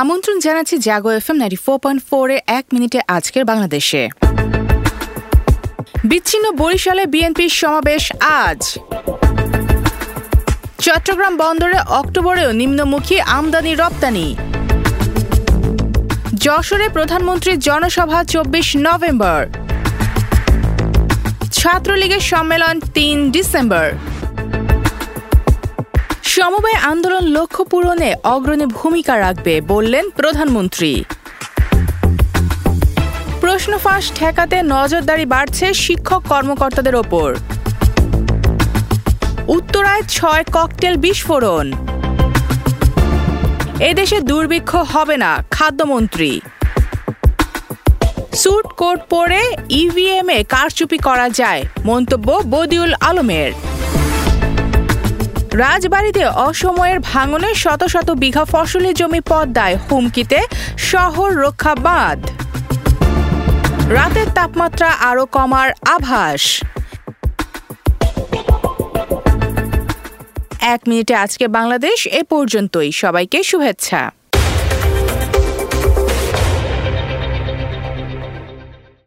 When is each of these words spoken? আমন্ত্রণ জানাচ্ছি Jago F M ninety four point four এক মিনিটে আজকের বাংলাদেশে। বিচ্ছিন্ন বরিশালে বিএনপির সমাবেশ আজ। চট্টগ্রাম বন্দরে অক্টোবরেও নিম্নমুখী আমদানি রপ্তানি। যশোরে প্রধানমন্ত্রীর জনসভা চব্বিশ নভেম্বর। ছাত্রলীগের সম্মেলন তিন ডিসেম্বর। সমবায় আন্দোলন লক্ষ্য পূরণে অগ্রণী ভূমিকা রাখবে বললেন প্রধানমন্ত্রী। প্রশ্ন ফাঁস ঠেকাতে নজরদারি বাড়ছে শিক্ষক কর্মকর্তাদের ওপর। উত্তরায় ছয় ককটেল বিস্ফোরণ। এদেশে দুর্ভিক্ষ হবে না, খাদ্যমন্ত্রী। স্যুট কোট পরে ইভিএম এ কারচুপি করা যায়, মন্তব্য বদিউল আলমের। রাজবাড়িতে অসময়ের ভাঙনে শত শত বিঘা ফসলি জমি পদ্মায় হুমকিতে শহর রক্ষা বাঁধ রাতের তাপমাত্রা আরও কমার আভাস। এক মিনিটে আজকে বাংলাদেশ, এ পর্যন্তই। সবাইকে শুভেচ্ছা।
আমন্ত্রণ 0.00 0.36
জানাচ্ছি 0.46 0.76
Jago 0.86 1.10
F 1.18 1.26
M 1.30 1.36
ninety 1.40 1.58
four 1.64 1.78
point 1.82 2.00
four 2.08 2.26
এক 2.58 2.64
মিনিটে 2.74 2.98
আজকের 3.16 3.44
বাংলাদেশে। 3.50 4.02
বিচ্ছিন্ন 6.10 6.46
বরিশালে 6.60 7.04
বিএনপির 7.12 7.52
সমাবেশ 7.60 8.04
আজ। 8.44 8.60
চট্টগ্রাম 10.84 11.34
বন্দরে 11.42 11.78
অক্টোবরেও 12.00 12.50
নিম্নমুখী 12.60 13.16
আমদানি 13.38 13.72
রপ্তানি। 13.74 14.26
যশোরে 16.44 16.86
প্রধানমন্ত্রীর 16.96 17.58
জনসভা 17.68 18.20
চব্বিশ 18.32 18.68
নভেম্বর। 18.86 19.40
ছাত্রলীগের 21.58 22.22
সম্মেলন 22.32 22.74
তিন 22.96 23.16
ডিসেম্বর। 23.30 23.86
সমবায় 26.36 26.80
আন্দোলন 26.90 27.24
লক্ষ্য 27.36 27.62
পূরণে 27.70 28.10
অগ্রণী 28.34 28.66
ভূমিকা 28.78 29.14
রাখবে 29.24 29.54
বললেন 29.72 30.04
প্রধানমন্ত্রী। 30.18 30.92
প্রশ্ন 33.42 33.72
ফাঁস 33.84 34.04
ঠেকাতে 34.18 34.56
নজরদারি 34.74 35.26
বাড়ছে 35.34 35.66
শিক্ষক 35.84 36.22
কর্মকর্তাদের 36.32 36.94
ওপর। 37.02 37.28
উত্তরায় 39.56 40.02
ছয় 40.16 40.44
ককটেল 40.56 40.94
বিস্ফোরণ। 41.04 41.66
এদেশে 43.90 44.18
দুর্ভিক্ষ 44.30 44.70
হবে 44.94 45.16
না, 45.24 45.30
খাদ্যমন্ত্রী। 45.56 46.32
স্যুট 48.40 48.66
কোট 48.80 48.98
পরে 49.14 49.40
ইভিএম 49.82 50.28
এ 50.36 50.38
কারচুপি 50.54 50.98
করা 51.08 51.26
যায়, 51.40 51.62
মন্তব্য 51.90 52.28
বদিউল 52.54 52.92
আলমের। 53.08 53.50
রাজবাড়িতে 55.54 56.26
অসময়ের 56.26 57.00
ভাঙনে 57.00 57.54
শত 57.54 57.84
শত 57.84 58.10
বিঘা 58.10 58.44
ফসলি 58.44 58.92
জমি 58.92 59.20
পদ্মায় 59.20 59.76
হুমকিতে 59.76 60.38
শহর 60.78 61.36
রক্ষা 61.36 61.74
বাঁধ 61.74 62.20
রাতের 63.90 64.26
তাপমাত্রা 64.34 64.88
আরও 64.90 65.26
কমার 65.26 65.72
আভাস। 65.86 66.60
এক 70.60 70.80
মিনিটে 70.88 71.14
আজকে 71.14 71.48
বাংলাদেশ, 71.48 72.06
এ 72.06 72.22
পর্যন্তই। 72.22 72.92
সবাইকে 72.92 73.42
শুভেচ্ছা। 73.42 74.21